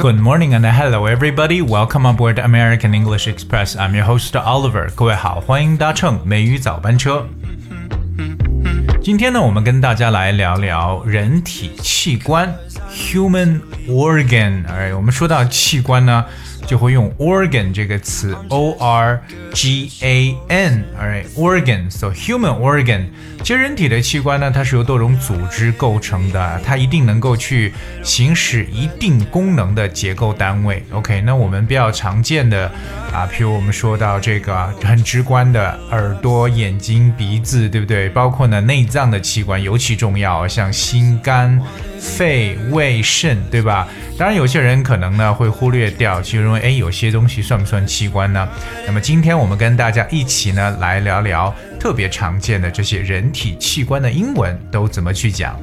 [0.00, 1.60] Good morning and hello everybody.
[1.60, 3.76] Welcome aboard American English Express.
[3.76, 4.90] I'm your host Oliver.
[4.94, 7.26] 各位好，欢迎搭乘美语早班车。
[9.02, 12.50] 今天呢，我们跟大家来聊聊人体器官
[12.90, 14.66] （human organ）。
[14.68, 16.24] 哎，我们说到器官呢。
[16.70, 19.20] 就会用 organ 这个词，o r
[19.52, 23.06] g a n，alright，organ，so human organ。
[23.42, 27.72] 其实人体的器官呢，它是由多种组织构成的，它一定能够去
[28.04, 30.84] 行使一定功能的结构单位。
[30.92, 32.70] OK，那我们比较常见的
[33.12, 38.08] 啊，譬如我们说到这个很直观的耳朵、眼睛、鼻子，对不对？
[38.10, 41.60] 包括呢内脏的器官尤其重要，像心肝。
[42.00, 43.86] 肺、胃、肾，对吧？
[44.18, 48.48] 当然，有些人可能呢会忽略掉，就认为，哎，有些东西算不算器官呢？
[48.86, 55.58] 那么今天我们跟大家一起呢来聊聊特别常见的这些人体器官的英文都怎么去讲。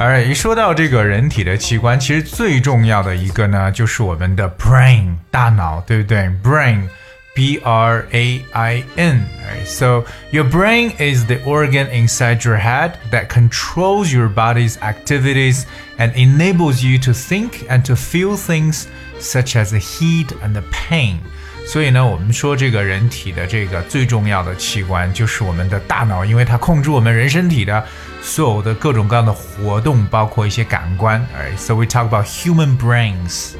[0.00, 6.82] 而一说到这个人体的器官，其实最重要的一个呢就是我们的 brain 大脑，对不对？brain。
[7.37, 9.27] B R A I N.
[9.41, 9.65] Right?
[9.65, 15.65] So, your brain is the organ inside your head that controls your body's activities
[15.97, 18.87] and enables you to think and to feel things
[19.19, 21.17] such as the heat and the pain.
[21.65, 27.83] 所以呢，我们说这个人体的这个最重要的器官就是我们的大脑，因为它控制我们人身体的
[28.21, 31.25] 所有的各种各样的活动，包括一些感官。
[31.33, 33.53] Alright, so we talk about human brains.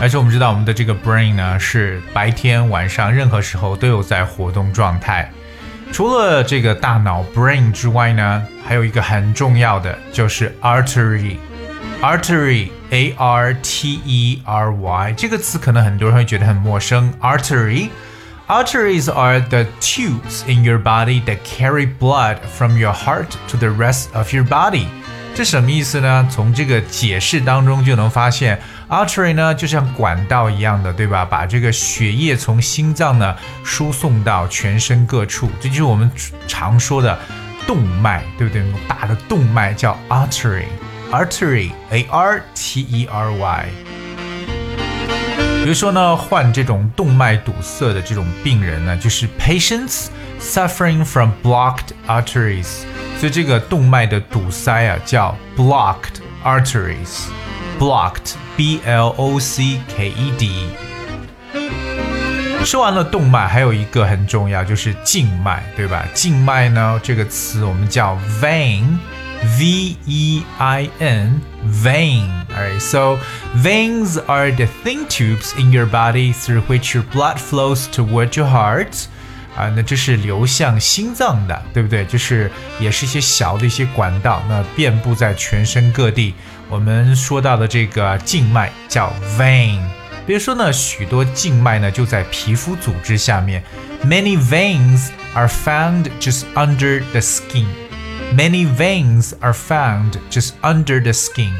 [0.00, 5.30] 而且我们知道，我们的这个 brain 呢，是白天、晚上任何时候都有在活动状态。
[5.92, 11.36] 除了这个大脑 brain 之外呢，还有一个很重要的就是 artery。
[12.00, 17.12] artery，a r t e r y 这个词可能很多人会觉得很陌生。
[17.20, 24.06] artery，arteries are the tubes in your body that carry blood from your heart to the rest
[24.14, 24.86] of your body。
[25.34, 26.26] 这什么意思呢？
[26.30, 28.58] 从这个解释当中就能发现。
[28.90, 31.24] Artery 呢，就像管道一样的，对吧？
[31.24, 36.10] 把这个血液从心脏呢输送到全身各处，这就是我们
[36.48, 37.16] 常说的
[37.68, 38.64] 动脉，对不对？
[38.88, 43.66] 大的动脉叫 artery，artery，a r t e r y。
[45.62, 50.06] 比如说呢，患这种动脉堵塞的这种病人呢，就是 patients
[50.40, 52.82] suffering from blocked arteries。
[53.18, 57.28] 所以这个动脉的堵塞啊，叫 blocked arteries。
[57.79, 60.51] blocked B L O C K E D。
[62.63, 66.05] 说完了动脉，还有一个很重要，就是静脉，对吧？
[66.13, 73.19] 静脉呢，这个词我们叫 vein，V E I N，vein。Alright, so
[73.55, 78.49] veins are the thin tubes in your body through which your blood flows toward your
[78.49, 79.07] heart.
[79.56, 82.04] 啊，那这是流向心脏的，对不对？
[82.04, 86.34] 就是也是一些小的一些管道，那遍布在全身各地。
[86.68, 89.80] 我们说到的这个静脉叫 vein。
[90.26, 93.62] 比如说呢，许多静脉呢就在皮肤组织下面。
[94.04, 97.66] Many veins are found just under the skin.
[98.34, 101.52] Many veins are found just under the skin.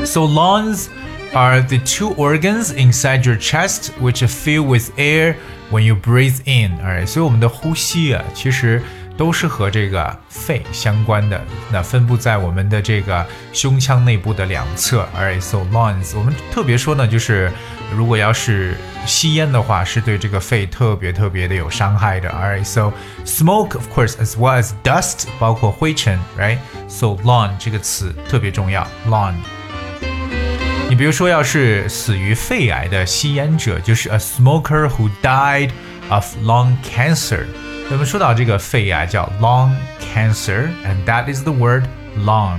[0.05, 0.87] So lungs
[1.33, 5.37] are the two organs inside your chest which fill with air
[5.71, 6.79] when you breathe in.
[6.79, 8.83] Alright，所以我们的呼吸啊，其实。
[9.19, 11.43] 都是和这个肺相关的，
[11.73, 15.09] 那分布在我们的这个胸腔内部的两侧。
[15.17, 17.51] Alright，so lungs，我们特别说呢，就是
[17.95, 22.29] 如果要是 吸烟的话，是对这个肺特别特别的有伤害的。
[22.31, 22.93] Alright，so
[23.25, 29.35] smoke of course as well as dust，包括灰尘，right？So lung 这个词特别重要，lung。
[30.89, 35.71] 你比如说，要是死于肺癌的吸烟者，就是 a smoker who died
[36.09, 37.45] of lung cancer。
[37.91, 41.85] 我们说到这个肺癌叫 lung cancer，and that is the word
[42.25, 42.59] lung。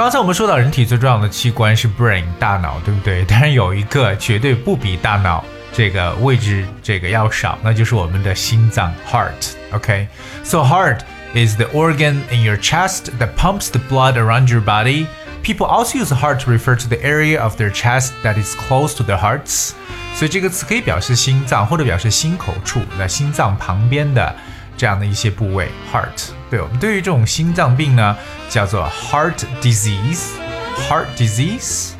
[0.00, 3.24] 刚才我们说到人体最重要的器官是 brain 大脑，对不对？
[3.26, 5.42] 但是有一个绝对不比大脑
[5.72, 11.00] 这个位置这个要少，那就是我们的心脏 heart。OK，so heart
[11.34, 15.06] is the organ in your chest that pumps the blood around your body.
[15.42, 18.94] People also use heart to refer to the area of their chest that is close
[18.96, 19.72] to their hearts.
[20.14, 24.34] 所以这个词可以表示心脏，或者表示心口处，在心脏旁边的
[24.81, 26.31] 这样的一些部位，heart。
[26.49, 28.17] 对我们对于这种心脏病呢，
[28.49, 31.91] 叫做 heart disease，heart disease。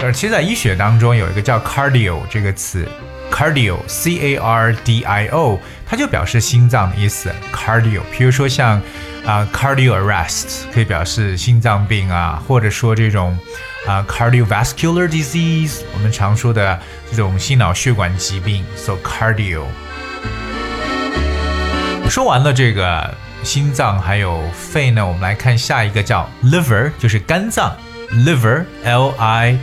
[0.00, 2.88] 而其实，在医学当中有一个叫 cardio 这个词
[3.32, 8.02] ，cardio，c a r d i o，它就表示心脏的意思，cardio。
[8.16, 8.80] 比如说像
[9.26, 13.36] 啊，cardio arrest 可以表示心脏病啊，或者说这种。
[13.86, 16.78] 啊，cardiovascular disease，我们常说的
[17.10, 19.62] 这种心脑血管疾病，so cardio。
[22.09, 23.13] 说完了这个
[23.43, 27.75] 心脏还有肺呢，我们来看下一个叫 liver，就是肝脏，
[28.11, 29.57] liver，l i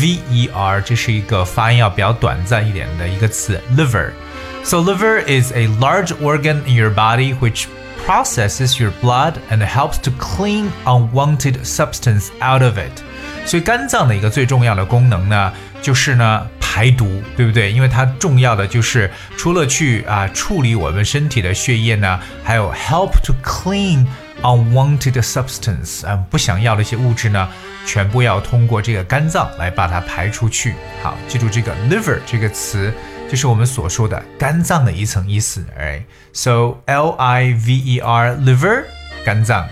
[0.00, 7.66] v e r，这是一个发音要比较短暂一点的一个词，liver。So liver is a large organ in your body which
[8.06, 13.02] processes your blood and helps to clean unwanted substance out of it.
[13.49, 15.51] 所以肝脏的一个最重要的功能呢，
[15.81, 17.71] 就是呢排毒，对不对？
[17.71, 24.05] 因为它重要的就是除了去啊处理我们身体的血液呢，还有 help to clean
[24.43, 27.49] unwanted substance，嗯，不想要的一些物质呢，
[27.87, 30.75] 全部要通过这个肝脏来把它排出去。
[31.01, 32.93] 好，记住这个 liver 这个词，
[33.27, 35.65] 就是我们所说的肝脏的一层意思。
[35.75, 36.03] 哎
[36.33, 38.83] ，so L I V E R liver
[39.25, 39.67] 肝脏。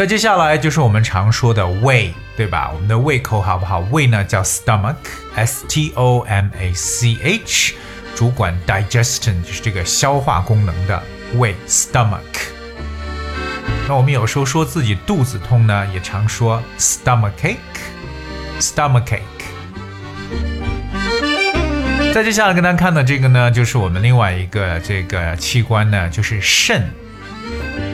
[0.00, 2.70] 再接下来就是我们常说的胃，对吧？
[2.72, 3.80] 我们的胃口好不好？
[3.90, 7.74] 胃呢叫 stomach，s t o m a c h，
[8.16, 11.02] 主管 digestion，就是这个消化功能的
[11.34, 12.16] 胃 stomach。
[13.86, 19.20] 那我们有时候说自己肚子痛呢，也常说 stomachache，stomachache。
[22.14, 26.90] 再接下来跟大家看的这个呢，就是我们另外一个这个器官呢，就是肾。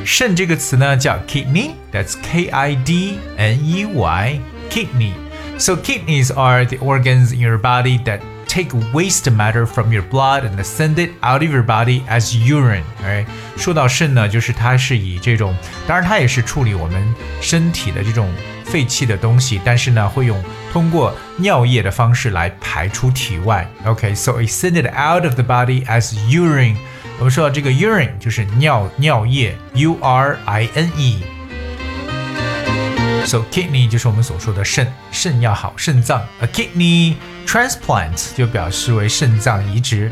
[0.06, 8.04] 肾这个词呢叫 kidney，that's K I D N E Y，kidney。So kidneys are the organs in your body
[8.06, 12.34] that take waste matter from your blood and send it out of your body as
[12.34, 12.82] urine。
[13.04, 13.26] 哎，
[13.56, 15.56] 说到肾呢，就是它是以这种，
[15.88, 17.02] 当然它也是处理我们
[17.40, 18.28] 身体的这种
[18.66, 23.70] 废弃的东西，但是呢，会用通过尿液的方式来排出体外。
[23.86, 26.76] OK，so、okay, it send it out of the body as urine。
[27.20, 36.22] 我们说到这个 urine 就是尿尿液，U R I N E。So kidney 就是我们所说的肾，肾要好，肾脏。
[36.42, 37.16] A kidney
[37.46, 40.12] transplant 就表示为肾脏移植。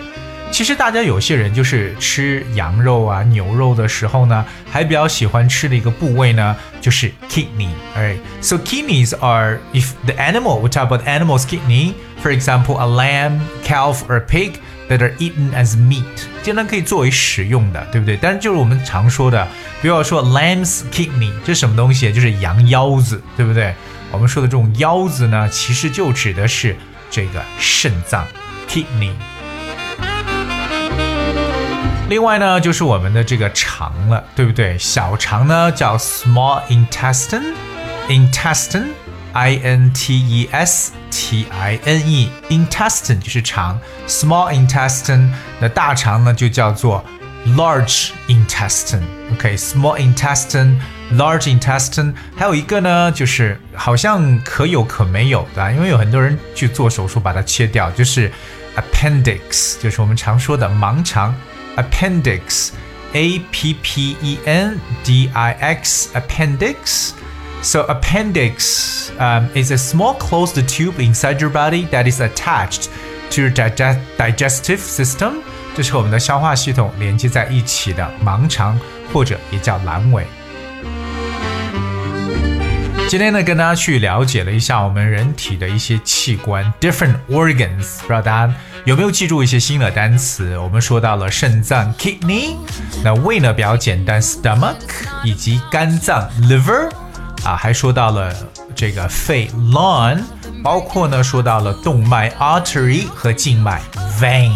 [0.52, 12.78] 其实大家有些人就是吃羊肉啊、牛肉的时候呢，还比较喜欢吃的一个部位呢，就是 kidney。Alright, so kidneys are if the animal we talk about animal's kidney, for example,
[12.80, 14.54] a lamb, calf, or a pig
[14.89, 16.05] That are eaten as meat，
[16.43, 18.19] 竟然可以作为食用的，对不对？
[18.21, 19.47] 但是就是我们常说的，
[19.81, 22.13] 比如说 lamb's kidney，这是什么东西？
[22.13, 23.75] 就是羊腰子，对不对？
[24.11, 26.77] 我们说的这种腰子呢，其实就指的是
[27.11, 28.27] 这个肾脏
[28.69, 29.13] kidney。
[32.11, 34.77] 另外呢，就是我们的这个肠了，对不对？
[34.79, 38.89] 小肠呢叫 small intestine，intestine
[39.34, 45.28] intestine，intestine，i n t e s。T I N E intestine 就是肠，small intestine
[45.60, 47.04] 那大肠呢就叫做
[47.48, 58.32] large intestine。OK，small intestine，large intestine，还有一个呢就是好像可有可没有的，因为有很多人去做手术把它切掉，就是
[58.76, 61.36] appendix，就是我们常说的盲肠
[61.76, 67.14] appendix，A P P E N D I X appendix。
[67.64, 72.88] So appendix um, is a small closed tube inside your body that is attached
[73.32, 75.42] to your dig digestive system
[75.76, 78.80] 这是和我们的消化系统连接在一起的盲肠，
[79.14, 80.26] 或者也叫阑尾。
[83.08, 88.00] 今天呢，跟大家去了解了一下我们人体的一些器官，different organs。
[88.02, 88.54] 不知道大家
[88.86, 90.58] 有没有记住一些新的单词？
[90.58, 92.56] 我们说到了肾脏 kidney，
[93.04, 94.76] 那胃呢比较简单 stomach，
[95.24, 96.90] 以及肝脏 liver，
[97.44, 98.34] 啊，还说到了
[98.76, 100.20] 这个肺 lung，
[100.64, 103.82] 包括呢说到了动脉 artery 和静脉
[104.20, 104.52] vein。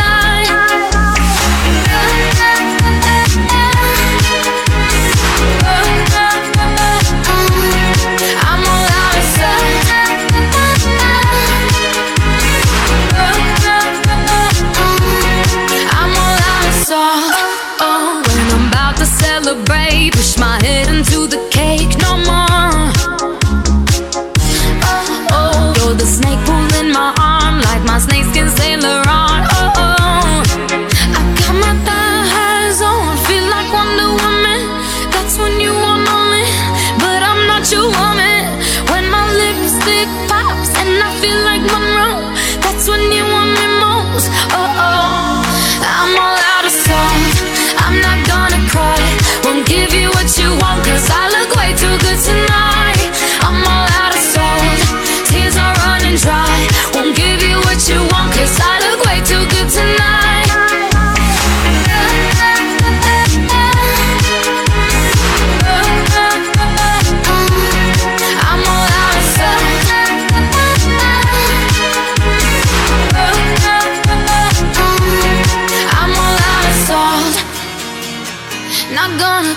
[27.92, 29.21] my snakeskin sailor on.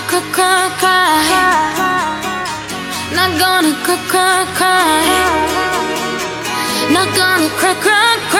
[0.07, 1.75] Cry, cry, cry.
[3.13, 5.05] Not gonna cry, cry, cry.
[6.93, 8.34] Not gonna cry, cry.